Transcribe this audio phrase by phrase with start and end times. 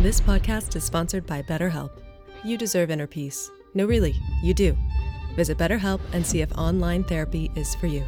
[0.00, 1.90] This podcast is sponsored by BetterHelp.
[2.42, 3.50] You deserve inner peace.
[3.74, 4.74] No, really, you do.
[5.34, 8.02] Visit BetterHelp and see if online therapy is for you.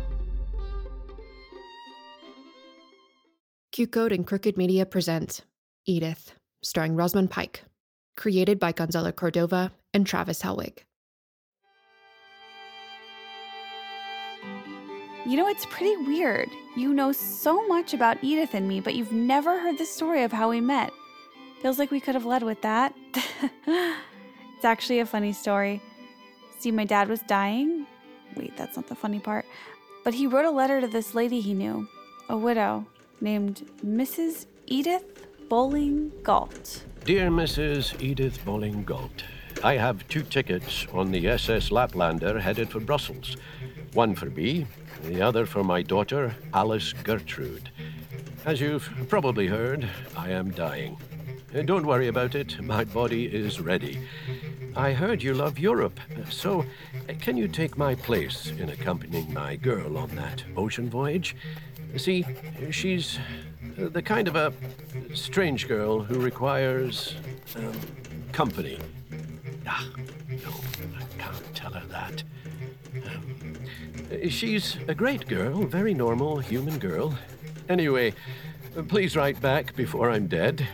[3.73, 5.43] Q Code and Crooked Media present
[5.85, 7.63] Edith, starring Rosamund Pike,
[8.17, 10.79] created by Gonzalo Cordova and Travis Helwig.
[15.27, 16.49] You know, it's pretty weird.
[16.75, 20.33] You know so much about Edith and me, but you've never heard the story of
[20.33, 20.91] how we met.
[21.63, 22.93] Feels like we could have led with that.
[23.15, 25.81] it's actually a funny story.
[26.59, 27.87] See, my dad was dying.
[28.37, 29.45] Wait, that's not the funny part.
[30.03, 31.89] But he wrote a letter to this lady he knew,
[32.29, 32.85] a widow,
[33.21, 34.47] named Mrs.
[34.67, 36.85] Edith Bowling Galt.
[37.05, 38.01] Dear Mrs.
[38.03, 39.23] Edith Bowling Galt,
[39.63, 43.37] I have two tickets on the SS Laplander headed for Brussels.
[43.93, 44.67] One for me,
[45.05, 47.71] the other for my daughter, Alice Gertrude.
[48.45, 50.97] As you've probably heard, I am dying.
[51.55, 53.99] Uh, Don't worry about it, my body is ready.
[54.75, 59.57] I heard you love Europe, so uh, can you take my place in accompanying my
[59.57, 61.37] girl on that ocean voyage?
[61.99, 62.25] See,
[62.71, 63.19] she's
[63.79, 64.55] uh, the kind of a
[65.13, 67.17] strange girl who requires
[67.55, 67.73] um,
[68.33, 68.79] company.
[69.67, 69.87] Ah,
[70.31, 70.55] no,
[70.99, 72.23] I can't tell her that.
[72.95, 77.15] Um, she's a great girl, very normal human girl.
[77.69, 78.15] Anyway,
[78.89, 80.67] please write back before I'm dead.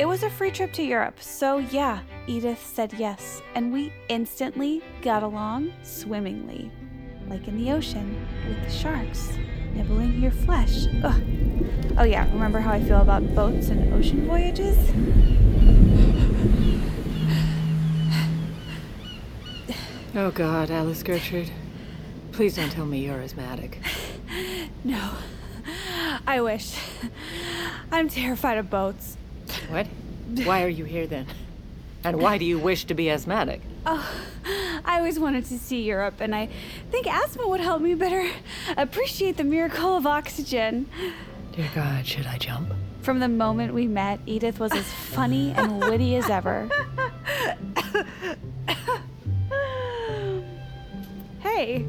[0.00, 4.82] It was a free trip to Europe, so yeah, Edith said yes, and we instantly
[5.02, 6.70] got along swimmingly.
[7.28, 9.28] Like in the ocean, with the sharks
[9.74, 10.86] nibbling your flesh.
[11.04, 11.22] Ugh.
[11.98, 14.78] Oh, yeah, remember how I feel about boats and ocean voyages?
[20.14, 21.50] Oh God, Alice Gertrude.
[22.32, 23.78] Please don't tell me you're asthmatic.
[24.82, 25.10] No.
[26.26, 26.74] I wish.
[27.92, 29.18] I'm terrified of boats.
[29.70, 29.86] What?
[30.44, 31.26] Why are you here then?
[32.02, 33.60] And why do you wish to be asthmatic?
[33.86, 34.10] Oh,
[34.84, 36.48] I always wanted to see Europe, and I
[36.90, 38.28] think asthma would help me better
[38.76, 40.88] appreciate the miracle of oxygen.
[41.52, 42.72] Dear God, should I jump?
[43.02, 46.68] From the moment we met, Edith was as funny and witty as ever.
[51.40, 51.86] hey,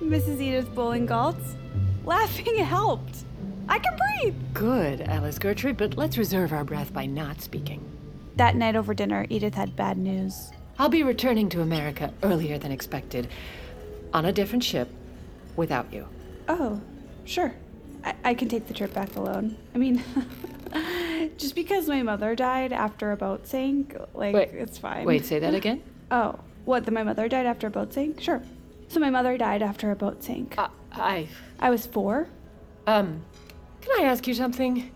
[0.00, 0.40] Mrs.
[0.40, 1.56] Edith Bowling Galtz.
[2.04, 3.21] Laughing helped.
[3.68, 4.34] I can breathe.
[4.54, 7.84] Good, Alice Gertrude, but let's reserve our breath by not speaking.
[8.36, 10.50] That night over dinner, Edith had bad news.
[10.78, 13.28] I'll be returning to America earlier than expected,
[14.14, 14.90] on a different ship,
[15.56, 16.06] without you.
[16.48, 16.80] Oh,
[17.24, 17.54] sure.
[18.04, 19.56] I, I can take the trip back alone.
[19.74, 20.02] I mean,
[21.38, 25.04] just because my mother died after a boat sank, like, Wait, it's fine.
[25.06, 25.82] Wait, say that again?
[26.10, 26.84] Oh, what?
[26.84, 28.20] That my mother died after a boat sank?
[28.20, 28.42] Sure.
[28.88, 30.58] So my mother died after a boat sank.
[30.58, 31.26] Uh, I.
[31.58, 32.28] I was four.
[32.86, 33.24] Um,
[33.82, 34.90] can I ask you something?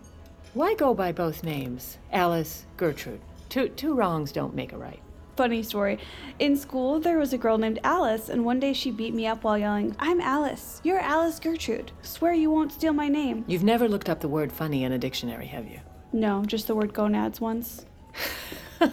[0.55, 3.21] Why go by both names, Alice, Gertrude?
[3.51, 5.01] Two two wrongs don't make a right.
[5.37, 5.99] Funny story.
[6.39, 9.45] In school, there was a girl named Alice, and one day she beat me up
[9.45, 10.81] while yelling, I'm Alice.
[10.83, 11.93] You're Alice Gertrude.
[12.01, 13.45] Swear you won't steal my name.
[13.47, 15.81] You've never looked up the word funny in a dictionary, have you?
[16.15, 17.85] No, just the word gonads once.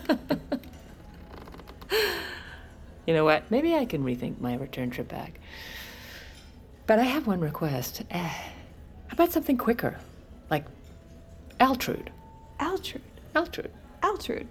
[3.06, 3.50] You know what?
[3.52, 5.40] Maybe I can rethink my return trip back.
[6.88, 8.04] But I have one request.
[8.10, 8.34] Eh,
[9.14, 10.00] How about something quicker?
[10.50, 10.66] Like
[11.60, 12.10] Altrude.
[12.60, 13.04] Altrude.
[13.36, 13.70] Altrude.
[14.02, 14.48] Altrude.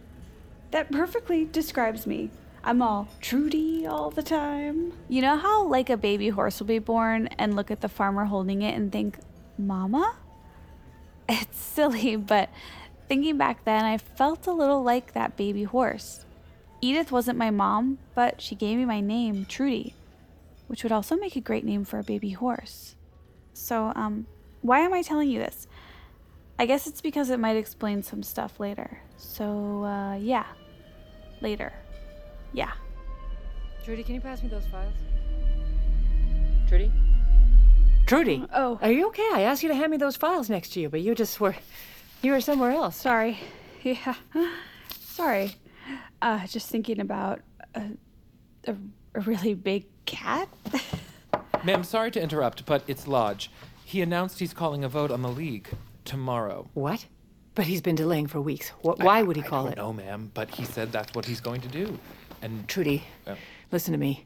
[0.70, 2.30] That perfectly describes me.
[2.62, 4.92] I'm all Trudy all the time.
[5.08, 8.26] You know how, like, a baby horse will be born and look at the farmer
[8.26, 9.18] holding it and think,
[9.58, 10.14] Mama?
[11.28, 12.48] It's silly, but
[13.08, 16.24] thinking back then, I felt a little like that baby horse.
[16.80, 19.96] Edith wasn't my mom, but she gave me my name, Trudy,
[20.68, 22.94] which would also make a great name for a baby horse.
[23.54, 24.26] So, um,
[24.62, 25.66] why am I telling you this?
[26.58, 28.98] I guess it's because it might explain some stuff later.
[29.16, 30.46] So, uh, yeah.
[31.40, 31.72] Later.
[32.52, 32.72] Yeah.
[33.84, 34.94] Trudy, can you pass me those files?
[36.68, 36.90] Trudy?
[38.06, 38.46] Trudy?
[38.54, 38.78] Oh.
[38.80, 39.28] Are you okay?
[39.32, 41.56] I asked you to hand me those files next to you, but you just were.
[42.22, 42.96] You were somewhere else.
[42.96, 43.38] Sorry.
[43.84, 44.14] Yeah.
[45.00, 45.56] Sorry.
[46.20, 47.40] Uh, just thinking about
[47.74, 47.82] a,
[48.68, 48.76] a,
[49.16, 50.48] a really big cat.
[51.64, 53.50] Ma'am, sorry to interrupt, but it's Lodge.
[53.92, 55.68] He announced he's calling a vote on the League
[56.06, 56.66] tomorrow.
[56.72, 57.04] What?
[57.54, 58.70] But he's been delaying for weeks.
[58.80, 59.76] What, why would he I call don't it?
[59.76, 61.98] know, ma'am, but he said that's what he's going to do.
[62.40, 63.36] And Trudy, Oh.
[63.70, 64.24] listen to me.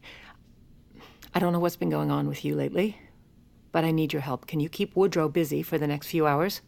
[1.34, 2.96] I don't know what's been going on with you lately,
[3.72, 4.46] but I need your help.
[4.46, 6.60] Can you keep Woodrow busy for the next few hours?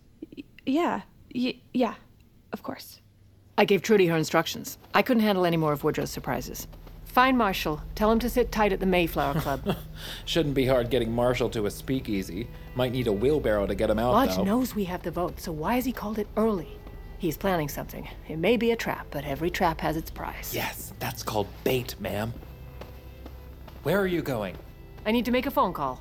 [0.66, 1.02] yeah.
[1.32, 1.94] Y- yeah.
[2.52, 3.00] Of course.
[3.56, 4.76] I gave Trudy her instructions.
[4.92, 6.66] I couldn't handle any more of Woodrow's surprises.
[7.18, 7.82] Find Marshall.
[7.96, 9.76] Tell him to sit tight at the Mayflower Club.
[10.24, 12.46] shouldn't be hard getting Marshall to a speakeasy.
[12.76, 14.44] Might need a wheelbarrow to get him out, Lodge though.
[14.44, 16.78] knows we have the vote, so why has he called it early?
[17.18, 18.08] He's planning something.
[18.28, 20.54] It may be a trap, but every trap has its price.
[20.54, 22.32] Yes, that's called bait, ma'am.
[23.82, 24.56] Where are you going?
[25.04, 26.00] I need to make a phone call.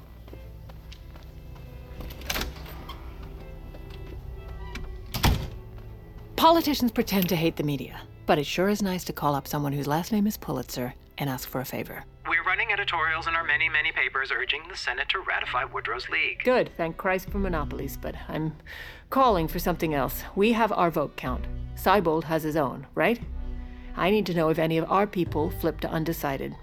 [6.36, 9.74] Politicians pretend to hate the media, but it sure is nice to call up someone
[9.74, 12.04] whose last name is Pulitzer and ask for a favor.
[12.28, 16.44] We're running editorials in our many, many papers urging the Senate to ratify Woodrow's League.
[16.44, 18.56] Good, thank Christ for monopolies, but I'm
[19.10, 20.24] calling for something else.
[20.36, 21.46] We have our vote count.
[21.76, 23.20] Seibold has his own, right?
[23.96, 26.56] I need to know if any of our people flipped to undecided.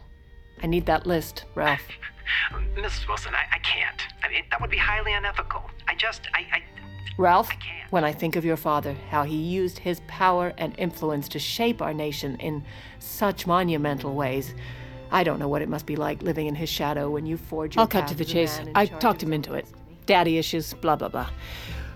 [0.62, 1.80] I need that list, Ralph.
[2.76, 3.06] Mrs.
[3.08, 4.02] Wilson, I, I can't.
[4.22, 5.70] I mean, that would be highly unethical.
[5.88, 6.62] I just, I, I.
[7.16, 7.56] Ralph, I
[7.90, 11.80] when I think of your father, how he used his power and influence to shape
[11.80, 12.64] our nation in
[12.98, 14.54] such monumental ways,
[15.12, 17.76] I don't know what it must be like living in his shadow when you forge
[17.76, 18.60] your I'll cut to the chase.
[18.74, 19.66] I talked him into it.
[20.06, 21.30] Daddy issues, blah, blah, blah.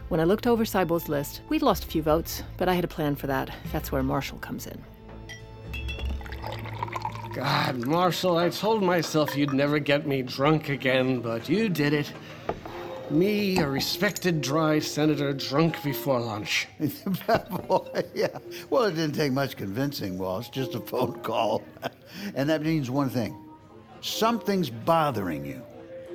[0.09, 2.89] When I looked over Seibold's list, we'd lost a few votes, but I had a
[2.89, 3.51] plan for that.
[3.73, 4.83] That's where Marshall comes in.
[7.35, 12.13] God, Marshall, I told myself you'd never get me drunk again, but you did it.
[13.11, 16.69] Me, a respected dry senator, drunk before lunch.
[17.67, 18.29] Boy, yeah.
[18.69, 20.51] Well, it didn't take much convincing, Walsh.
[20.51, 21.63] Just a phone call.
[22.35, 23.37] and that means one thing
[24.01, 25.63] something's bothering you.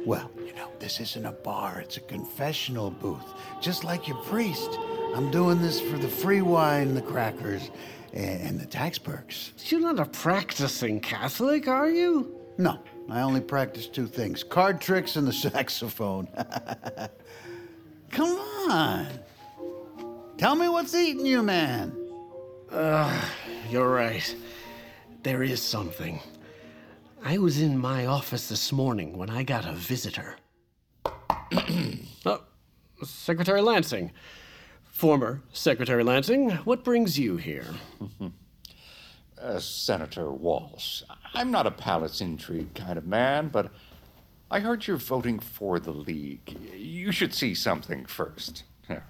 [0.06, 3.34] Well, you know, this isn't a bar, it's a confessional booth.
[3.60, 4.78] Just like your priest.
[5.16, 7.72] I'm doing this for the free wine, the crackers,
[8.14, 9.54] and, and the tax perks.
[9.66, 12.36] You're not a practicing Catholic, are you?
[12.58, 12.80] No,
[13.10, 16.28] I only practice two things card tricks and the saxophone.
[18.10, 18.40] Come
[18.70, 19.08] on.
[20.38, 21.96] Tell me what's eating you, man.
[23.70, 24.36] You're right.
[25.24, 26.20] There is something.
[27.24, 30.36] I was in my office this morning when I got a visitor.
[32.26, 32.42] oh,
[33.04, 34.12] Secretary Lansing.
[34.84, 37.66] Former Secretary Lansing, what brings you here?
[39.44, 41.04] Uh, Senator Walsh,
[41.34, 43.72] I'm not a palace intrigue kind of man, but
[44.50, 46.58] I heard you're voting for the League.
[46.74, 48.64] You should see something first.
[48.88, 49.04] Here.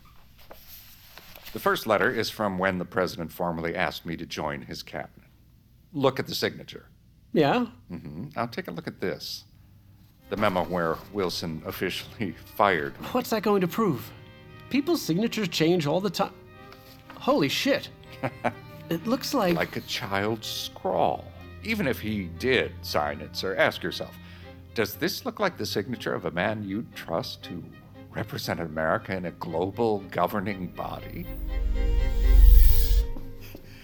[1.51, 5.29] The first letter is from when the president formally asked me to join his cabinet.
[5.91, 6.87] Look at the signature.
[7.31, 7.67] Yeah?
[7.91, 8.29] Mm-hmm.
[8.35, 9.43] Now take a look at this.
[10.31, 13.07] The memo where Wilson officially fired me.
[13.11, 14.11] What's that going to prove?
[14.71, 16.33] People's signatures change all the time.
[17.19, 17.89] Holy shit.
[18.89, 19.55] it looks like.
[19.55, 21.25] like a child's scrawl.
[21.63, 24.15] Even if he did sign it, sir, ask yourself
[24.75, 27.63] does this look like the signature of a man you'd trust to
[28.09, 31.27] represent America in a global governing body?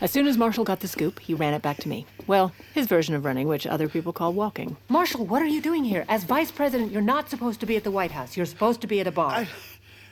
[0.01, 2.05] As soon as Marshall got the scoop, he ran it back to me.
[2.25, 4.77] Well, his version of running, which other people call walking.
[4.87, 6.05] Marshall, what are you doing here?
[6.07, 8.37] As vice president, you're not supposed to be at the White House.
[8.37, 9.45] You're supposed to be at a bar.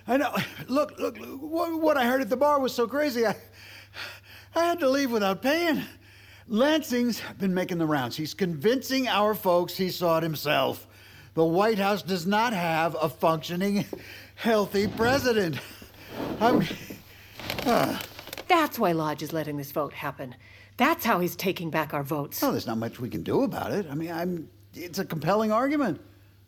[0.08, 0.36] I know.
[0.68, 3.36] Look, look, look, what, what I heard at the bar was so crazy, I,
[4.58, 5.84] I had to leave without paying.
[6.48, 8.18] Lansing's been making the rounds.
[8.18, 10.88] He's convincing our folks he saw it himself.
[11.36, 13.86] The White House does not have a functioning,
[14.36, 15.60] healthy president.
[16.42, 16.66] I'm.
[17.68, 18.00] Uh,
[18.48, 20.34] That's why Lodge is letting this vote happen.
[20.78, 22.42] That's how he's taking back our votes.
[22.42, 23.86] well, there's not much we can do about it.
[23.88, 24.50] I mean, I'm.
[24.74, 26.02] It's a compelling argument.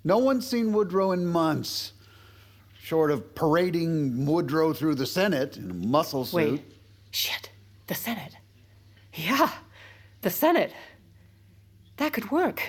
[0.04, 1.94] No one's seen Woodrow in months,
[2.82, 6.36] short of parading Woodrow through the Senate in a muscle suit.
[6.36, 6.64] Wait.
[7.12, 7.52] Shit.
[7.90, 8.38] The Senate.
[9.16, 9.50] Yeah.
[10.22, 10.72] The Senate.
[11.98, 12.62] That could work.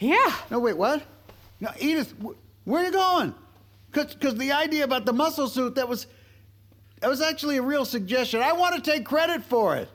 [0.00, 0.34] Yeah.
[0.50, 1.04] No, wait, what?
[1.60, 2.34] No, Edith, wh-
[2.66, 3.34] where are you going?
[3.92, 6.08] Because the idea about the muscle suit, that was.
[7.00, 8.42] That was actually a real suggestion.
[8.42, 9.88] I want to take credit for it.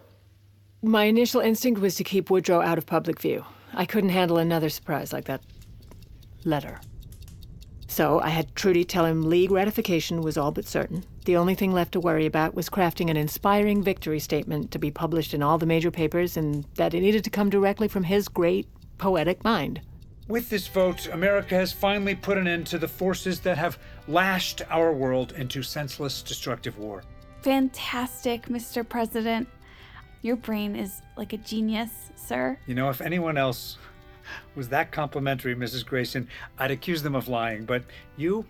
[0.82, 3.44] My initial instinct was to keep Woodrow out of public view.
[3.74, 5.42] I couldn't handle another surprise like that
[6.46, 6.80] letter.
[7.88, 11.04] So I had Trudy tell him League ratification was all but certain.
[11.27, 14.91] The only thing left to worry about was crafting an inspiring victory statement to be
[14.91, 18.29] published in all the major papers, and that it needed to come directly from his
[18.29, 18.65] great
[18.98, 19.81] poetic mind.
[20.29, 24.62] With this vote, America has finally put an end to the forces that have lashed
[24.69, 27.03] our world into senseless, destructive war.
[27.41, 28.88] Fantastic, Mr.
[28.88, 29.50] President.
[30.22, 32.57] Your brain is like a genius, sir.
[32.67, 33.77] You know, if anyone else
[34.55, 35.86] was that complimentary, Mrs.
[35.86, 37.84] Grayson, I'd accuse them of lying, but
[38.15, 38.46] you,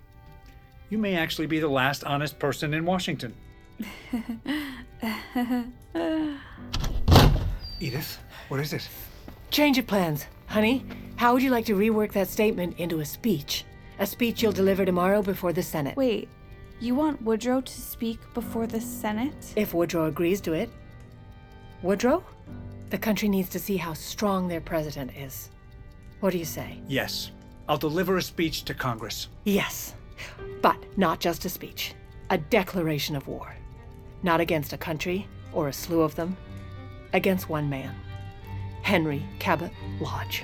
[0.90, 3.34] you may actually be the last honest person in Washington.
[7.80, 8.88] Edith, what is it?
[9.52, 10.26] Change of plans.
[10.48, 13.66] Honey, how would you like to rework that statement into a speech?
[14.00, 15.98] A speech you'll deliver tomorrow before the Senate.
[15.98, 16.30] Wait,
[16.80, 19.54] you want Woodrow to speak before the Senate?
[19.56, 20.70] If Woodrow agrees to it.
[21.82, 22.24] Woodrow?
[22.90, 25.50] The country needs to see how strong their president is.
[26.20, 26.80] What do you say?
[26.88, 27.32] Yes.
[27.68, 29.28] I'll deliver a speech to Congress.
[29.44, 29.94] Yes.
[30.62, 31.94] But not just a speech,
[32.30, 33.56] a declaration of war.
[34.24, 36.38] Not against a country or a slew of them,
[37.14, 37.96] against one man
[38.82, 40.44] Henry Cabot Lodge.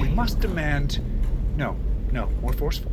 [0.11, 0.99] must demand.
[1.57, 1.75] No,
[2.11, 2.91] no, more forceful.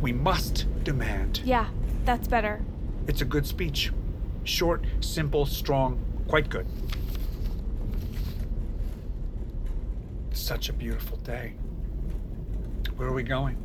[0.00, 1.42] We must demand.
[1.44, 1.68] Yeah,
[2.04, 2.62] that's better.
[3.06, 3.92] It's a good speech.
[4.44, 6.66] Short, simple, strong, quite good.
[10.32, 11.54] Such a beautiful day.
[12.96, 13.56] Where are we going?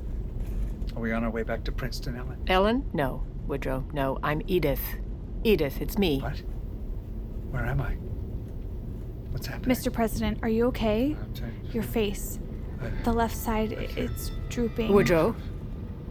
[0.95, 2.43] Are we on our way back to Princeton, Ellen?
[2.47, 2.89] Ellen?
[2.93, 3.23] No.
[3.47, 4.19] Woodrow, no.
[4.23, 4.81] I'm Edith.
[5.43, 6.19] Edith, it's me.
[6.19, 6.41] What?
[7.51, 7.93] Where am I?
[9.31, 9.75] What's happening?
[9.75, 9.91] Mr.
[9.91, 11.15] President, are you okay?
[11.71, 12.39] Your face.
[13.03, 14.91] The left side, i- it's drooping.
[14.93, 15.35] Woodrow?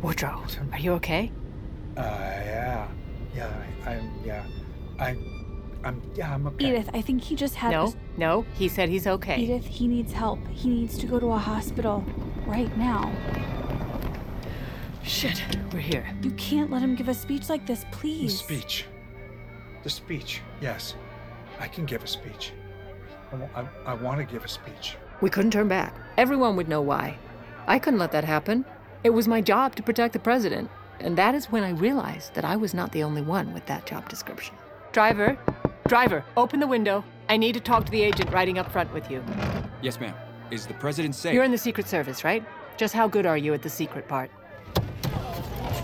[0.02, 0.42] Woodrow,
[0.72, 1.30] are you okay?
[1.96, 2.88] Uh, yeah.
[3.34, 3.50] Yeah,
[3.84, 4.44] I, I'm, yeah.
[4.98, 5.16] I,
[5.84, 6.68] I'm, yeah, I'm okay.
[6.70, 7.70] Edith, I think he just had.
[7.70, 9.38] No, this- no, he said he's okay.
[9.40, 10.40] Edith, he needs help.
[10.48, 12.04] He needs to go to a hospital
[12.46, 13.12] right now.
[15.02, 15.40] Shit,
[15.72, 16.06] we're here.
[16.22, 18.32] You can't let him give a speech like this, please.
[18.32, 18.86] The speech.
[19.84, 20.94] The speech, yes.
[21.60, 22.52] I can give a speech.
[23.32, 24.96] I, I, I want to give a speech.
[25.20, 25.94] We couldn't turn back.
[26.18, 27.18] Everyone would know why.
[27.66, 28.64] I couldn't let that happen.
[29.02, 30.70] It was my job to protect the president.
[31.00, 33.86] And that is when I realized that I was not the only one with that
[33.86, 34.54] job description.
[34.92, 35.38] Driver,
[35.88, 37.04] driver, open the window.
[37.28, 39.24] I need to talk to the agent riding up front with you.
[39.82, 40.14] Yes, ma'am.
[40.50, 41.34] Is the president safe?
[41.34, 42.44] You're in the Secret Service, right?
[42.76, 44.30] Just how good are you at the secret part?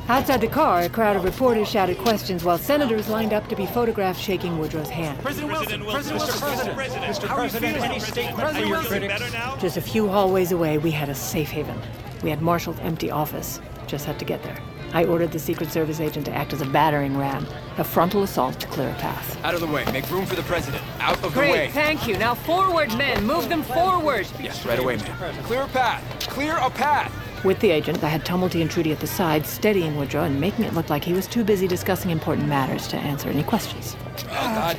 [0.09, 3.66] Outside the car, a crowd of reporters shouted questions while senators lined up to be
[3.66, 5.18] photographed shaking Woodrow's hand.
[5.21, 6.75] President Wilson, President Wilson, Mr.
[6.75, 7.26] President, Mr.
[7.28, 7.90] how are you President, feeling?
[7.90, 9.56] any statement President Wilson, better now?
[9.59, 11.80] Just a few hallways away, we had a safe haven.
[12.23, 13.61] We had Marshall's empty office.
[13.87, 14.59] Just had to get there.
[14.92, 17.47] I ordered the Secret Service agent to act as a battering ram,
[17.78, 19.42] a frontal assault to clear a path.
[19.44, 19.85] Out of the way.
[19.92, 20.82] Make room for the president.
[21.00, 21.71] Out of the Great, way.
[21.71, 22.18] thank you.
[22.18, 23.25] Now forward, men.
[23.25, 24.26] Move them forward.
[24.40, 25.35] Yes, right away, ma'am.
[25.44, 26.28] Clear a path.
[26.28, 27.11] Clear a path.
[27.45, 30.65] With the agent, I had Tumulty and Trudy at the side, steadying Woodrow and making
[30.65, 33.97] it look like he was too busy discussing important matters to answer any questions.
[33.97, 34.77] Oh, God.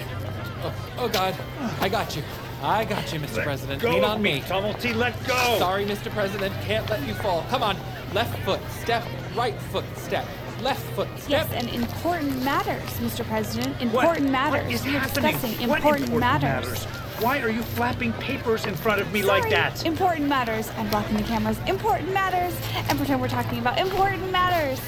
[0.63, 1.36] Oh, oh, God.
[1.82, 2.24] I got you.
[2.62, 3.36] I got you, Mr.
[3.38, 3.82] Let President.
[3.82, 4.41] go Lean on me, me.
[4.41, 5.58] Tumulty, let go.
[5.60, 6.10] Sorry, Mr.
[6.12, 6.53] President.
[6.62, 7.43] Can't let you fall.
[7.50, 7.75] Come on.
[8.13, 9.03] Left foot, step.
[9.36, 10.25] Right foot, step.
[10.62, 11.29] Left foot, step.
[11.29, 13.25] Yes, and important matters, Mr.
[13.27, 13.75] President.
[13.91, 14.05] What?
[14.05, 14.63] Important matters.
[14.63, 15.32] What is We're happening?
[15.34, 16.70] discussing What important, important matters.
[16.86, 17.02] matters?
[17.23, 19.51] Why are you flapping papers in front of me like Sorry.
[19.51, 19.85] that?
[19.85, 20.69] Important matters.
[20.75, 21.57] I'm blocking the cameras.
[21.67, 22.53] Important matters.
[22.89, 24.81] And pretend we're talking about important matters.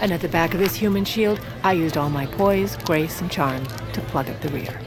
[0.00, 3.28] And at the back of this human shield, I used all my poise, grace, and
[3.28, 4.80] charm to plug up the rear.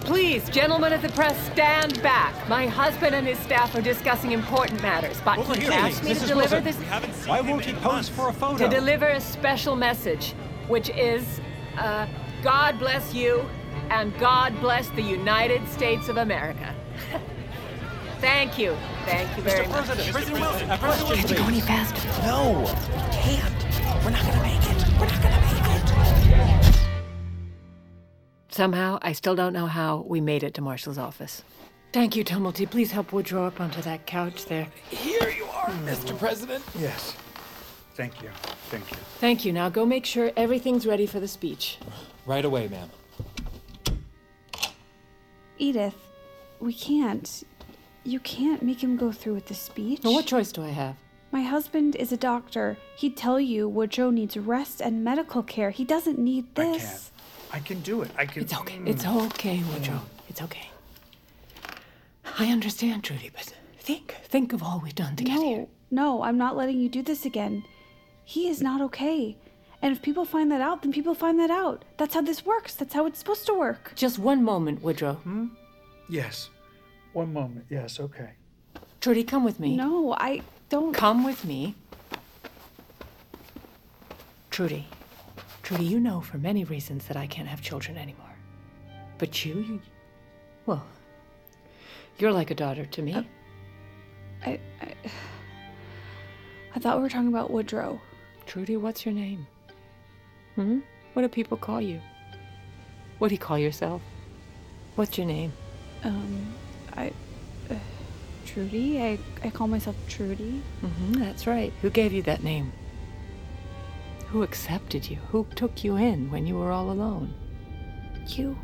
[0.00, 2.34] Please, gentlemen of the press, stand back.
[2.48, 6.10] My husband and his staff are discussing important matters, but Over he here, asked me
[6.10, 6.22] Mrs.
[6.22, 6.64] to deliver Wilson.
[6.64, 6.78] this.
[6.80, 8.58] We haven't seen Why won't he pose for a photo?
[8.58, 10.32] To deliver a special message,
[10.66, 11.40] which is,
[11.76, 12.08] uh,
[12.42, 13.48] God bless you,
[13.90, 16.74] and God bless the United States of America.
[18.20, 18.76] Thank you.
[19.04, 19.70] Thank you very Mr.
[19.70, 19.86] much.
[19.86, 22.08] President, uh, President Wilson, a question, Can't you go any faster?
[22.26, 22.66] No, we
[23.12, 24.04] can't.
[24.04, 24.88] We're not gonna make it.
[24.98, 26.74] We're not gonna make it.
[28.50, 31.44] Somehow, I still don't know how we made it to Marshall's office.
[31.92, 32.68] Thank you, Tumulty.
[32.68, 34.66] Please help Woodrow up onto that couch there.
[34.90, 36.18] Here you are, Mr.
[36.18, 36.64] President.
[36.78, 37.14] Yes.
[37.94, 38.30] Thank you.
[38.68, 38.96] Thank you.
[39.20, 39.52] Thank you.
[39.52, 41.78] Now go make sure everything's ready for the speech.
[42.26, 42.90] Right away, ma'am.
[45.58, 45.96] Edith,
[46.60, 47.44] we can't.
[48.04, 50.00] You can't make him go through with the speech.
[50.02, 50.96] Well, what choice do I have?
[51.30, 52.78] My husband is a doctor.
[52.96, 55.70] He'd tell you Woodrow needs rest and medical care.
[55.70, 57.10] He doesn't need this.
[57.52, 57.62] I can.
[57.62, 58.10] I can do it.
[58.16, 58.42] I can.
[58.42, 58.76] It's okay.
[58.76, 58.88] Mm.
[58.88, 59.96] It's okay, Woodrow.
[59.96, 60.28] Mm.
[60.28, 60.70] It's okay.
[62.38, 66.38] I understand, Trudy, but think, think of all we've done to get no, no, I'm
[66.38, 67.64] not letting you do this again.
[68.24, 69.36] He is not okay.
[69.80, 71.84] And if people find that out, then people find that out.
[71.96, 72.74] That's how this works.
[72.74, 73.92] That's how it's supposed to work.
[73.94, 75.14] Just one moment, Woodrow.
[75.14, 75.46] Hmm?
[76.08, 76.50] Yes.
[77.12, 77.66] One moment.
[77.70, 78.30] Yes, okay.
[79.00, 79.76] Trudy, come with me.
[79.76, 80.92] No, I don't.
[80.92, 81.76] Come with me.
[84.50, 84.88] Trudy,
[85.62, 88.34] Trudy, you know for many reasons that I can't have children anymore.
[89.18, 89.80] But you, you
[90.66, 90.84] well,
[92.18, 93.14] you're like a daughter to me.
[94.44, 94.94] I, I,
[96.74, 98.00] I thought we were talking about Woodrow.
[98.46, 99.46] Trudy, what's your name?
[100.58, 100.80] Hmm?
[101.12, 102.00] What do people call you?
[103.18, 104.02] What do you call yourself?
[104.96, 105.52] What's your name?
[106.02, 106.52] Um,
[106.96, 107.12] I.
[107.70, 107.76] Uh,
[108.44, 109.00] Trudy?
[109.00, 110.60] I, I call myself Trudy.
[110.82, 111.72] Mm-hmm, that's right.
[111.80, 112.72] Who gave you that name?
[114.30, 115.18] Who accepted you?
[115.30, 117.34] Who took you in when you were all alone?
[118.26, 118.58] You.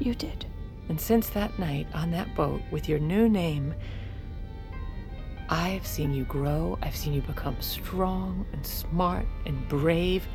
[0.00, 0.46] You did.
[0.88, 3.72] And since that night on that boat with your new name,
[5.48, 6.76] I've seen you grow.
[6.82, 10.26] I've seen you become strong and smart and brave.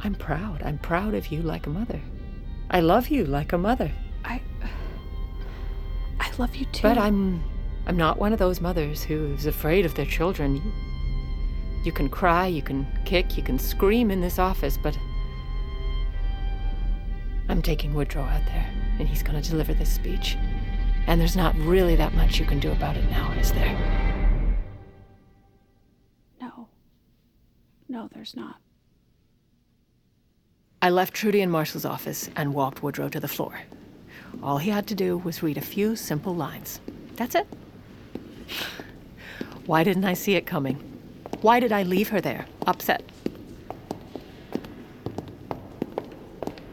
[0.00, 0.62] I'm proud.
[0.62, 2.00] I'm proud of you like a mother.
[2.70, 3.90] I love you like a mother.
[4.24, 4.40] I.
[6.20, 6.82] I love you too.
[6.82, 7.42] But I'm.
[7.86, 10.56] I'm not one of those mothers who's afraid of their children.
[10.56, 10.72] You,
[11.84, 14.96] you can cry, you can kick, you can scream in this office, but.
[17.48, 20.36] I'm taking Woodrow out there, and he's going to deliver this speech.
[21.06, 23.74] And there's not really that much you can do about it now, is there?
[26.38, 26.68] No.
[27.88, 28.56] No, there's not.
[30.80, 33.60] I left Trudy in Marshall's office and walked Woodrow to the floor.
[34.42, 36.80] All he had to do was read a few simple lines.
[37.16, 37.48] That's it.
[39.66, 40.76] Why didn't I see it coming?
[41.40, 43.02] Why did I leave her there, upset?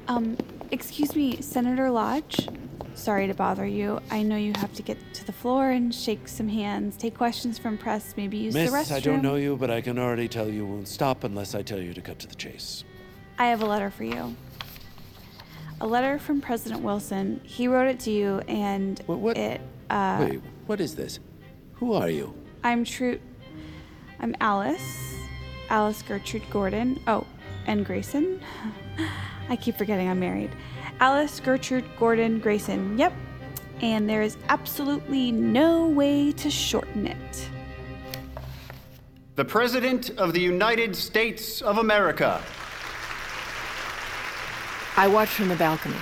[0.08, 0.38] Um,
[0.72, 2.48] excuse me, Senator Lodge?
[2.94, 4.00] Sorry to bother you.
[4.12, 7.58] I know you have to get to the floor and shake some hands, take questions
[7.58, 8.96] from press, maybe use Miss, the restroom.
[8.96, 11.80] I don't know you, but I can already tell you won't stop unless I tell
[11.80, 12.85] you to cut to the chase.
[13.38, 14.36] I have a letter for you.
[15.82, 17.42] A letter from President Wilson.
[17.44, 19.00] He wrote it to you, and
[19.36, 19.62] it.
[19.90, 21.20] Uh, Wait, what is this?
[21.74, 22.34] Who are you?
[22.64, 23.20] I'm True.
[24.22, 25.16] I'm Alice.
[25.70, 27.02] Alice Gertrude Gordon.
[27.08, 27.28] Oh,
[27.68, 28.40] and Grayson.
[29.50, 30.52] I keep forgetting I'm married.
[31.02, 32.98] Alice Gertrude Gordon Grayson.
[32.98, 33.14] Yep.
[33.82, 37.50] And there is absolutely no way to shorten it.
[39.36, 42.42] The President of the United States of America.
[44.98, 45.96] I watched from the balcony,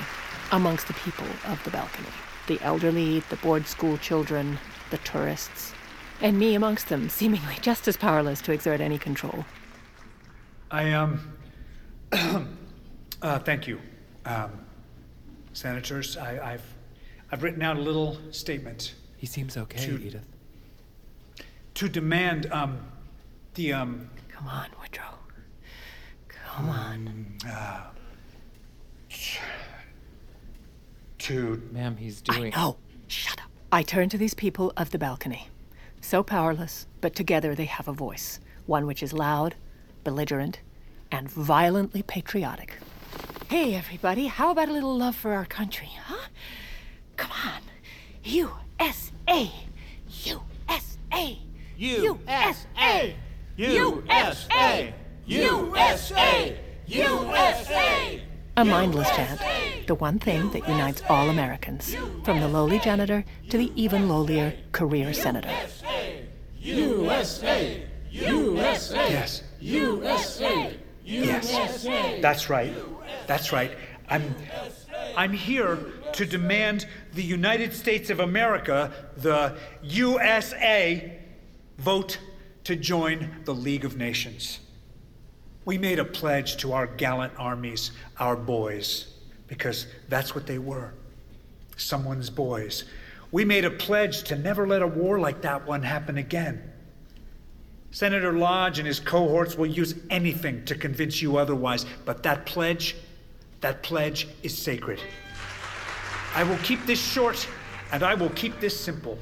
[0.51, 2.10] amongst the people of the balcony
[2.47, 5.73] the elderly, the bored school children, the tourists,
[6.21, 9.45] and me amongst them, seemingly just as powerless to exert any control.
[10.69, 11.38] I, um.
[13.21, 13.79] uh, thank you.
[14.25, 14.51] Um,
[15.53, 16.75] senators, I, I've.
[17.32, 18.93] I've written out a little statement.
[19.17, 20.27] He seems okay, to, Edith.
[21.75, 22.77] To demand, um,
[23.56, 24.10] the, um.
[24.29, 25.15] Come on, Woodrow.
[26.27, 27.38] Come on.
[27.47, 27.86] Uh,
[31.23, 31.62] to.
[31.71, 32.54] Ma'am, he's doing.
[32.54, 32.78] I know.
[33.08, 33.49] Shut up.
[33.71, 35.47] I turn to these people of the balcony.
[36.02, 38.39] So powerless, but together they have a voice.
[38.65, 39.56] One which is loud,
[40.04, 40.60] belligerent,
[41.12, 42.78] and violently patriotic.
[43.49, 46.28] Hey, everybody, how about a little love for our country, huh?
[47.15, 47.62] Come on.
[48.23, 49.52] USA!
[50.10, 51.39] USA!
[51.78, 53.15] USA!
[53.56, 54.93] USA!
[55.26, 56.58] USA!
[56.88, 58.23] USA!
[58.56, 59.42] A mindless chant,
[59.88, 64.54] the one thing that unites all Americans, from the lowly janitor to the even lowlier
[64.72, 65.50] career senator.
[66.60, 67.84] USA!
[68.12, 69.12] USA!
[69.12, 69.44] Yes.
[69.60, 70.78] USA!
[71.04, 71.84] Yes.
[72.22, 72.74] That's right.
[73.26, 73.72] That's right.
[74.08, 74.36] I'm
[75.18, 75.80] I'm here
[76.13, 81.20] to demand the United States of America, the USA,
[81.80, 82.20] vote
[82.66, 84.60] to join the League of Nations.
[85.65, 89.13] We made a pledge to our gallant armies, our boys,
[89.47, 90.93] because that's what they were
[91.76, 92.84] someone's boys.
[93.32, 96.71] We made a pledge to never let a war like that one happen again.
[97.91, 102.95] Senator Lodge and his cohorts will use anything to convince you otherwise, but that pledge,
[103.62, 104.99] that pledge is sacred.
[106.36, 107.47] I will keep this short
[107.91, 109.17] and I will keep this simple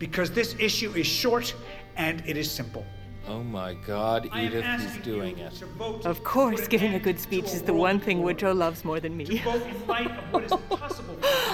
[0.00, 1.54] because this issue is short
[1.96, 2.84] and it is simple.
[3.28, 5.62] Oh my god, Edith, he's doing it.
[6.06, 9.42] Of course, giving a good speech is the one thing Woodrow loves more than me.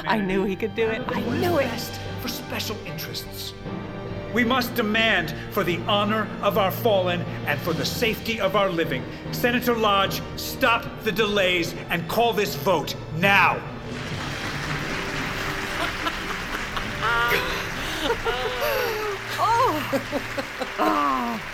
[0.06, 1.02] I knew he could do it.
[1.08, 1.80] I knew it.
[2.22, 3.54] For special interests.
[4.32, 8.70] We must demand for the honor of our fallen and for the safety of our
[8.70, 9.04] living.
[9.32, 13.60] Senator Lodge, stop the delays and call this vote now.
[19.40, 20.00] oh.
[20.78, 21.53] oh.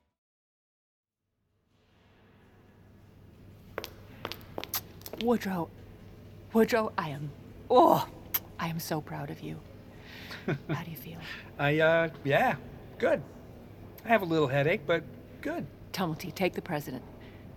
[5.23, 5.69] Woodrow,
[6.53, 7.31] Woodrow, I am,
[7.69, 8.07] oh,
[8.59, 9.59] I am so proud of you.
[10.69, 11.17] How do you feel?
[11.59, 12.55] I, uh, yeah,
[12.97, 13.21] good.
[14.03, 15.03] I have a little headache, but
[15.41, 15.65] good.
[15.93, 17.03] Tumulty, take the president.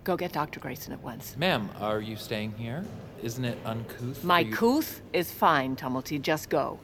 [0.03, 0.59] Go get Dr.
[0.59, 1.35] Grayson at once.
[1.37, 2.85] Ma'am, are you staying here?
[3.23, 4.23] Isn't it uncouth?
[4.23, 6.21] My you- couth is fine, Tumulty.
[6.21, 6.79] Just go.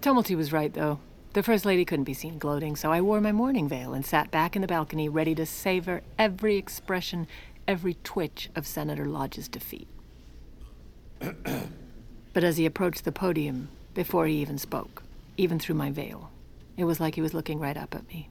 [0.00, 0.98] Tumulty was right, though.
[1.34, 4.30] The First Lady couldn't be seen gloating, so I wore my mourning veil and sat
[4.30, 7.26] back in the balcony ready to savor every expression,
[7.68, 9.86] every twitch of Senator Lodge's defeat.
[12.32, 15.02] but as he approached the podium, before he even spoke,
[15.36, 16.30] even through my veil,
[16.76, 18.28] it was like he was looking right up at me.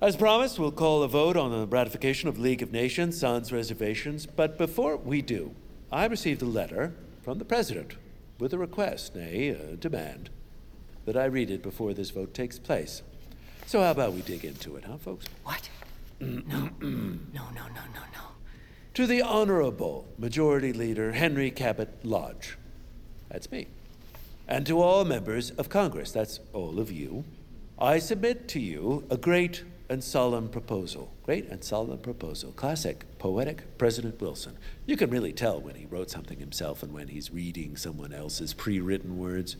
[0.00, 4.26] As promised, we'll call a vote on the ratification of League of Nations sans reservations.
[4.26, 5.54] But before we do,
[5.92, 7.94] I received a letter from the President
[8.38, 10.30] with a request, nay, a demand,
[11.04, 13.02] that I read it before this vote takes place.
[13.66, 15.26] So how about we dig into it, huh, folks?
[15.44, 15.68] What?
[16.20, 16.28] no.
[16.48, 18.31] no, no, no, no, no.
[18.94, 22.58] To the Honorable Majority Leader Henry Cabot Lodge.
[23.30, 23.68] That's me.
[24.46, 27.24] And to all members of Congress, that's all of you,
[27.78, 31.10] I submit to you a great and solemn proposal.
[31.24, 32.52] Great and solemn proposal.
[32.52, 34.58] Classic, poetic President Wilson.
[34.84, 38.52] You can really tell when he wrote something himself and when he's reading someone else's
[38.52, 39.56] pre written words.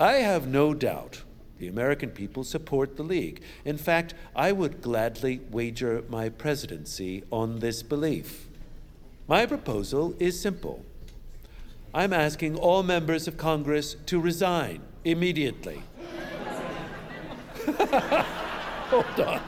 [0.00, 1.22] I have no doubt
[1.62, 3.40] the American people support the League.
[3.64, 8.48] In fact, I would gladly wager my presidency on this belief.
[9.28, 10.84] My proposal is simple.
[11.94, 15.84] I'm asking all members of Congress to resign immediately.
[18.90, 19.40] Hold on.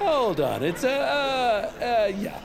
[0.00, 0.62] Hold on.
[0.62, 2.40] It's, uh, uh, uh, yeah.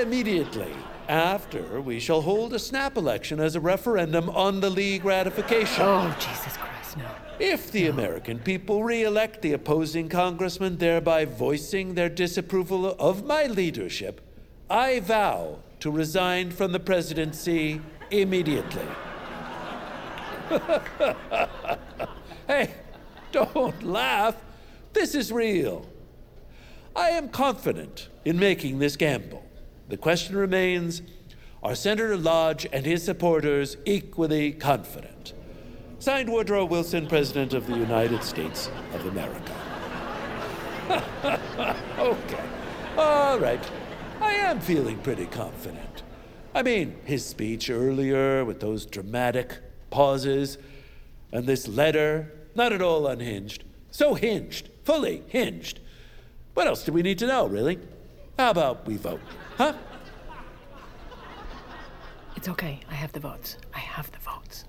[0.00, 0.72] Immediately
[1.10, 5.82] after, we shall hold a snap election as a referendum on the League ratification.
[5.82, 7.08] Oh, Jesus Christ, no.
[7.38, 13.46] If the American people re elect the opposing congressman, thereby voicing their disapproval of my
[13.46, 14.20] leadership,
[14.68, 18.86] I vow to resign from the presidency immediately.
[22.46, 22.74] hey,
[23.32, 24.36] don't laugh.
[24.92, 25.86] This is real.
[26.94, 29.44] I am confident in making this gamble.
[29.88, 31.02] The question remains
[31.62, 35.34] are Senator Lodge and his supporters equally confident?
[36.00, 39.52] Signed Woodrow Wilson, President of the United States of America.
[41.98, 42.44] okay.
[42.96, 43.70] All right.
[44.18, 46.02] I am feeling pretty confident.
[46.54, 49.58] I mean, his speech earlier with those dramatic
[49.90, 50.56] pauses,
[51.32, 53.64] and this letter, not at all unhinged.
[53.90, 55.80] So hinged, fully hinged.
[56.54, 57.78] What else do we need to know, really?
[58.38, 59.20] How about we vote?
[59.58, 59.74] Huh?
[62.36, 62.80] It's okay.
[62.88, 63.58] I have the votes.
[63.74, 64.64] I have the votes.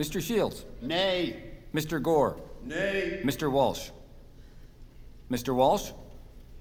[0.00, 0.18] It's okay.
[0.18, 0.26] Mr.
[0.26, 0.64] Shields.
[0.80, 1.42] Nay.
[1.74, 2.02] Mr.
[2.02, 2.36] Gore.
[2.64, 3.20] Nay.
[3.22, 3.50] Mr.
[3.50, 3.90] Walsh.
[5.30, 5.54] Mr.
[5.54, 5.90] Walsh?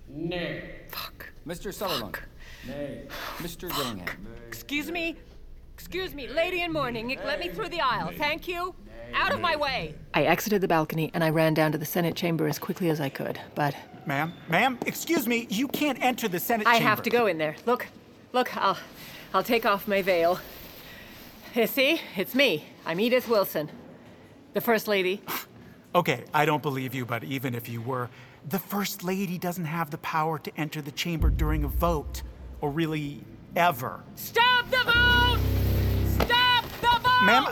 [0.07, 0.69] Nay.
[0.89, 1.31] Fuck.
[1.47, 1.73] Mr.
[1.73, 2.19] Sutherland?
[2.67, 3.05] Nay.
[3.37, 3.73] Mr.
[3.73, 4.27] Gillingham?
[4.47, 5.15] Excuse me?
[5.73, 7.17] Excuse me, lady in mourning.
[7.25, 8.11] Let me through the aisle.
[8.17, 8.75] Thank you.
[9.13, 9.95] Out of my way.
[10.13, 12.99] I exited the balcony and I ran down to the Senate chamber as quickly as
[12.99, 13.73] I could, but.
[14.05, 16.69] Ma'am, ma'am, excuse me, you can't enter the Senate chamber.
[16.69, 16.89] I chamber.
[16.89, 17.55] have to go in there.
[17.65, 17.87] Look,
[18.33, 18.77] look, I'll,
[19.33, 20.39] I'll take off my veil.
[21.55, 22.65] You see, it's me.
[22.89, 23.69] I'm Edith Wilson,
[24.53, 25.21] the First Lady.
[25.93, 28.09] Okay, I don't believe you, but even if you were,
[28.47, 32.23] the First Lady doesn't have the power to enter the chamber during a vote,
[32.61, 33.21] or really
[33.55, 34.01] ever.
[34.15, 35.37] Stop the vote!
[36.25, 37.25] Stop the vote!
[37.25, 37.43] Ma'am,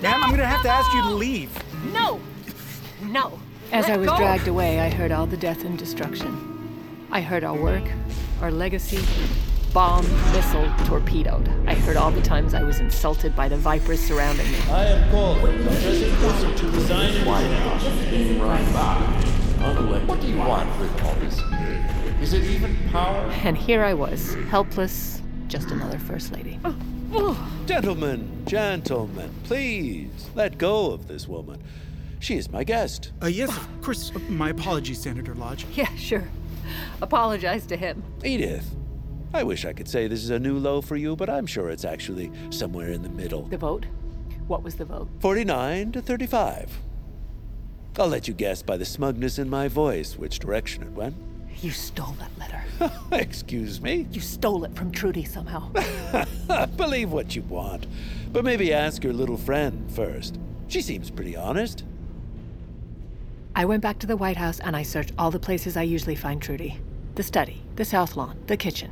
[0.00, 1.50] ma'am, I'm gonna have to ask you to leave.
[1.92, 2.18] No!
[3.02, 3.38] No!
[3.70, 4.16] As Let I was go.
[4.16, 7.06] dragged away, I heard all the death and destruction.
[7.10, 7.84] I heard our work,
[8.40, 9.04] our legacy,
[9.74, 11.48] bomb, missile, torpedoed.
[11.66, 14.58] I heard all the times I was insulted by the vipers surrounding me.
[14.70, 18.94] I am calling President Wilson to resign in White House being run by
[19.58, 20.06] unelected.
[20.06, 21.40] What do you want with all this?
[22.22, 23.18] Is it even power?
[23.42, 26.60] And here I was, helpless, just another First Lady.
[27.66, 31.60] Gentlemen, gentlemen, please let go of this woman.
[32.20, 33.10] She is my guest.
[33.20, 34.12] Uh, yes, of course.
[34.14, 35.66] Uh, My apologies, Senator Lodge.
[35.74, 36.28] Yeah, sure.
[37.02, 38.02] Apologize to him.
[38.24, 38.74] Edith,
[39.34, 41.68] I wish I could say this is a new low for you, but I'm sure
[41.68, 43.42] it's actually somewhere in the middle.
[43.42, 43.84] The vote?
[44.46, 45.08] What was the vote?
[45.18, 46.78] 49 to 35.
[47.98, 51.16] I'll let you guess by the smugness in my voice which direction it went.
[51.60, 52.62] You stole that letter.
[53.12, 54.06] Excuse me?
[54.12, 55.68] You stole it from Trudy somehow.
[56.76, 57.88] Believe what you want,
[58.32, 60.38] but maybe ask your little friend first.
[60.68, 61.82] She seems pretty honest.
[63.56, 66.16] I went back to the White House and I searched all the places I usually
[66.16, 66.78] find Trudy
[67.16, 68.90] the study, the south lawn, the kitchen.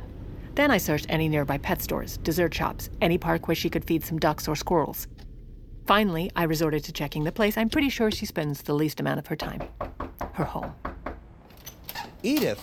[0.55, 4.03] Then I searched any nearby pet stores, dessert shops, any park where she could feed
[4.03, 5.07] some ducks or squirrels.
[5.85, 9.19] Finally, I resorted to checking the place I'm pretty sure she spends the least amount
[9.19, 9.63] of her time
[10.33, 10.73] her home.
[12.23, 12.61] Edith,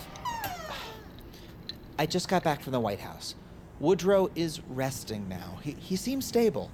[1.99, 3.35] I just got back from the White House.
[3.79, 5.59] Woodrow is resting now.
[5.63, 6.71] He, he seems stable.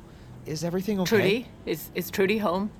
[0.46, 1.08] Is everything okay?
[1.08, 1.48] Trudy?
[1.66, 2.70] Is, is Trudy home?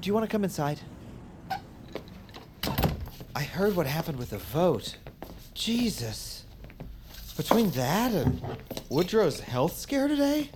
[0.00, 0.80] Do you want to come inside?
[3.36, 4.96] I heard what happened with the vote.
[5.54, 6.43] Jesus.
[7.36, 8.40] Between that and
[8.88, 10.50] Woodrow's health scare today?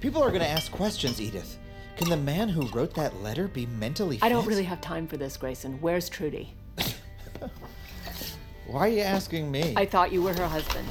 [0.00, 1.58] People are going to ask questions, Edith.
[1.96, 4.24] Can the man who wrote that letter be mentally fit?
[4.24, 5.78] I don't really have time for this, Grayson.
[5.80, 6.54] Where's Trudy?
[8.66, 9.74] Why are you asking me?
[9.76, 10.86] I thought you were her husband.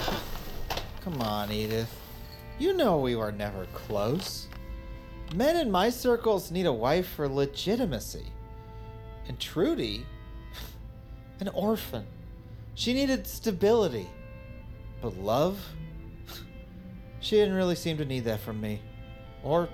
[1.02, 1.96] Come on, Edith.
[2.58, 4.48] You know we were never close.
[5.34, 8.26] Men in my circles need a wife for legitimacy.
[9.28, 10.06] And Trudy,
[11.40, 12.06] an orphan.
[12.80, 14.08] She needed stability.
[15.02, 15.60] But love?
[17.20, 18.82] She didn't really seem to need that from me.
[19.44, 19.68] Or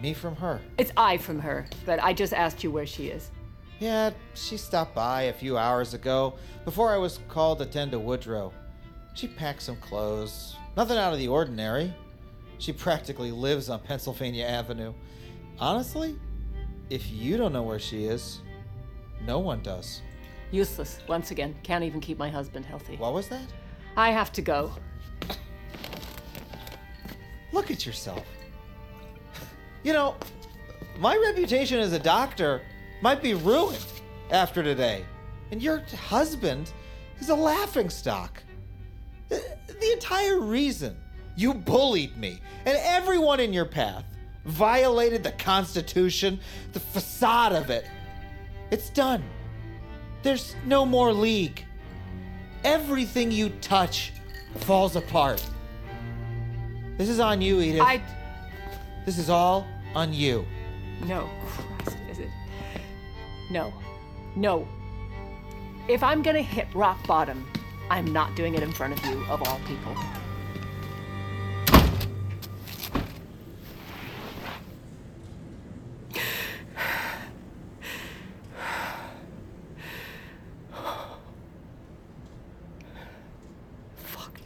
[0.00, 0.60] me from her.
[0.78, 3.32] It's I from her, but I just asked you where she is.
[3.80, 7.98] Yeah, she stopped by a few hours ago, before I was called to tend to
[7.98, 8.52] Woodrow.
[9.14, 10.54] She packed some clothes.
[10.76, 11.92] Nothing out of the ordinary.
[12.58, 14.94] She practically lives on Pennsylvania Avenue.
[15.58, 16.16] Honestly,
[16.90, 18.40] if you don't know where she is,
[19.26, 20.00] no one does.
[20.52, 21.00] Useless.
[21.08, 22.96] Once again, can't even keep my husband healthy.
[22.96, 23.46] What was that?
[23.96, 24.72] I have to go.
[27.52, 28.24] Look at yourself.
[29.82, 30.14] You know,
[30.98, 32.62] my reputation as a doctor
[33.00, 33.84] might be ruined
[34.30, 35.04] after today.
[35.50, 36.70] And your husband
[37.18, 38.42] is a laughing stock.
[39.28, 40.96] The, the entire reason
[41.36, 44.04] you bullied me and everyone in your path
[44.44, 46.40] violated the Constitution,
[46.72, 47.86] the facade of it.
[48.70, 49.22] It's done.
[50.22, 51.64] There's no more league.
[52.64, 54.12] Everything you touch
[54.60, 55.44] falls apart.
[56.96, 57.82] This is on you, Edith.
[57.82, 58.00] I.
[59.04, 60.46] This is all on you.
[61.04, 62.28] No, Christ, is it?
[63.50, 63.72] No.
[64.36, 64.68] No.
[65.88, 67.50] If I'm gonna hit rock bottom,
[67.90, 69.96] I'm not doing it in front of you, of all people.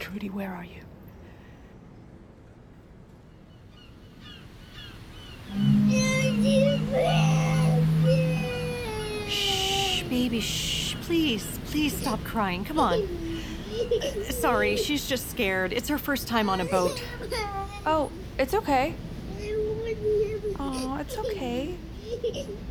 [0.07, 0.79] Trudy, where are you?
[9.27, 10.95] Shh, baby, shh.
[11.01, 12.63] Please, please stop crying.
[12.63, 13.01] Come on.
[13.01, 15.73] Uh, sorry, she's just scared.
[15.73, 17.03] It's her first time on a boat.
[17.85, 18.95] Oh, it's okay.
[20.57, 21.75] Oh, it's okay.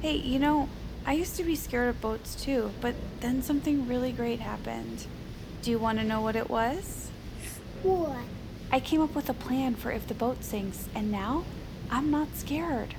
[0.00, 0.70] Hey, you know,
[1.04, 5.06] I used to be scared of boats too, but then something really great happened.
[5.60, 7.05] Do you want to know what it was?
[7.82, 8.18] What?
[8.70, 11.44] I came up with a plan for if the boat sinks, and now
[11.90, 12.94] I'm not scared.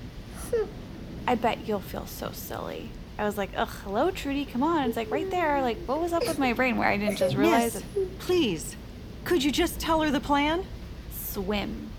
[1.28, 2.90] I bet you'll feel so silly.
[3.20, 4.88] I was like, ugh, hello, Trudy, come on.
[4.88, 5.62] It's like right there.
[5.62, 8.20] Like, what was up with my brain where I didn't just realize Miss, it?
[8.20, 8.76] please,
[9.24, 10.66] could you just tell her the plan?
[11.12, 11.90] Swim.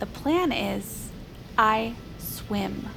[0.00, 1.10] The plan is
[1.56, 2.88] I swim.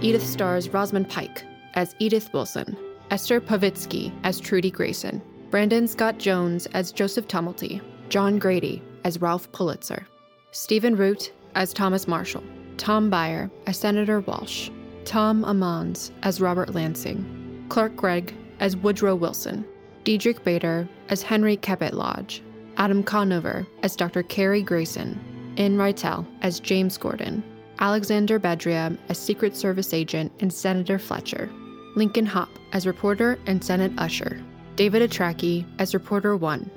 [0.00, 2.76] Edith stars Rosamund Pike as Edith Wilson,
[3.10, 9.50] Esther Povitsky as Trudy Grayson, Brandon Scott Jones as Joseph Tumulty, John Grady as Ralph
[9.50, 10.06] Pulitzer,
[10.52, 12.44] Stephen Root as Thomas Marshall,
[12.76, 14.70] Tom Byer as Senator Walsh,
[15.04, 19.64] Tom Ammons as Robert Lansing, Clark Gregg as Woodrow Wilson,
[20.04, 22.40] Diedrich Bader as Henry Cabot Lodge,
[22.76, 24.22] Adam Conover as Dr.
[24.22, 25.18] Cary Grayson,
[25.56, 27.42] In Rytel as James Gordon,
[27.80, 31.48] Alexander Bedria as Secret Service agent and Senator Fletcher,
[31.94, 34.40] Lincoln Hopp as reporter and Senate usher,
[34.76, 36.70] David Atraki as reporter 1,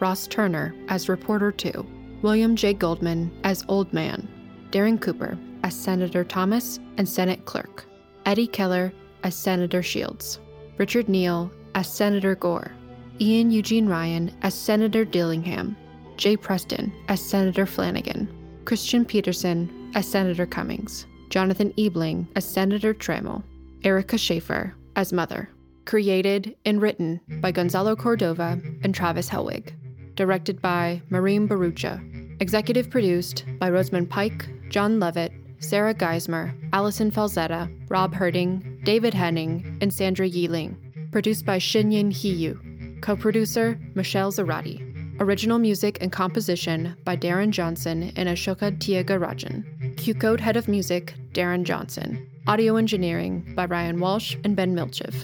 [0.00, 1.86] Ross Turner as reporter 2,
[2.22, 2.74] William J.
[2.74, 4.28] Goldman as old man,
[4.70, 7.84] Darren Cooper as Senator Thomas and Senate clerk,
[8.26, 8.92] Eddie Keller
[9.22, 10.40] as Senator Shields,
[10.76, 12.72] Richard Neal as Senator Gore,
[13.20, 15.76] Ian Eugene Ryan as Senator Dillingham,
[16.16, 18.28] Jay Preston as Senator Flanagan,
[18.68, 23.42] Christian Peterson as Senator Cummings, Jonathan Ebling as Senator Trammell,
[23.82, 25.48] Erica Schaefer as Mother.
[25.86, 29.72] Created and written by Gonzalo Cordova and Travis Helwig.
[30.16, 31.98] Directed by Maureen Barucha.
[32.42, 39.78] Executive produced by Rosamund Pike, John Levitt, Sarah Geismer, Allison Falzetta, Rob Herding, David Henning,
[39.80, 40.76] and Sandra Yiling.
[41.10, 43.00] Produced by Shinyin Hiyu.
[43.00, 44.87] Co producer Michelle Zarati.
[45.20, 49.96] Original music and composition by Darren Johnson and Ashoka Thiagarajan.
[49.96, 52.30] Q Code Head of Music, Darren Johnson.
[52.46, 55.14] Audio engineering by Ryan Walsh and Ben Milchev.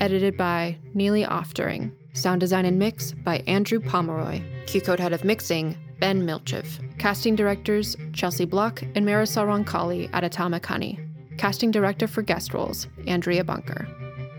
[0.00, 1.92] Edited by Neely Oftering.
[2.14, 4.42] Sound design and mix by Andrew Pomeroy.
[4.66, 6.98] QCODE Head of Mixing, Ben Milchev.
[6.98, 10.98] Casting directors Chelsea Block and Marisol Roncalli at Atomic Honey.
[11.38, 13.86] Casting director for guest roles, Andrea Bunker.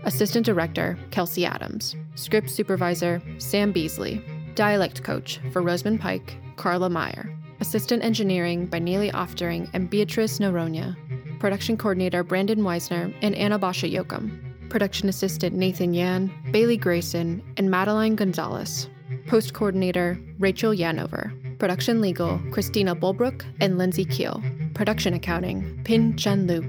[0.04, 1.96] Assistant director, Kelsey Adams.
[2.16, 4.22] Script supervisor, Sam Beasley.
[4.56, 7.30] Dialect coach for Rosamund Pike, Carla Meyer.
[7.60, 10.96] Assistant engineering by Neely Oftering and Beatrice Noronha.
[11.38, 14.30] Production coordinator Brandon Weisner and Anna Basha Yokum.
[14.70, 18.88] Production assistant Nathan Yan, Bailey Grayson, and Madeline Gonzalez.
[19.26, 21.58] Post coordinator Rachel Yanover.
[21.58, 24.42] Production legal Christina Bulbrook and Lindsay Keel.
[24.72, 26.62] Production accounting Pin Chen Lu.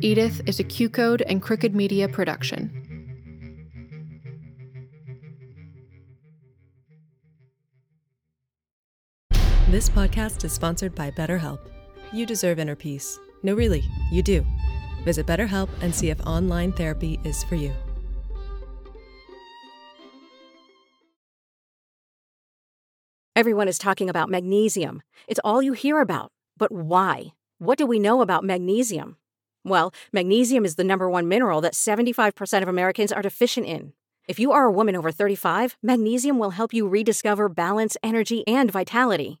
[0.00, 2.79] Edith is a QCODE and Crooked Media production.
[9.70, 11.60] This podcast is sponsored by BetterHelp.
[12.12, 13.20] You deserve inner peace.
[13.44, 14.44] No, really, you do.
[15.04, 17.72] Visit BetterHelp and see if online therapy is for you.
[23.36, 25.02] Everyone is talking about magnesium.
[25.28, 26.32] It's all you hear about.
[26.58, 27.34] But why?
[27.58, 29.18] What do we know about magnesium?
[29.62, 33.92] Well, magnesium is the number one mineral that 75% of Americans are deficient in.
[34.26, 38.68] If you are a woman over 35, magnesium will help you rediscover balance, energy, and
[38.68, 39.40] vitality.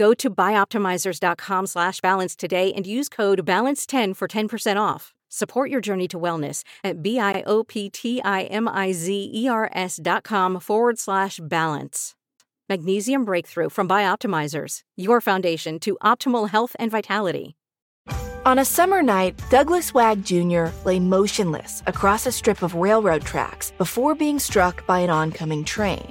[0.00, 5.12] Go to bioptimizers.com slash balance today and use code BALANCE10 for 10% off.
[5.28, 12.14] Support your journey to wellness at B-I-O-P-T-I-M-I-Z-E-R-S dot com forward slash balance.
[12.66, 17.58] Magnesium Breakthrough from Bioptimizers, your foundation to optimal health and vitality.
[18.46, 20.68] On a summer night, Douglas Wag Jr.
[20.86, 26.10] lay motionless across a strip of railroad tracks before being struck by an oncoming train.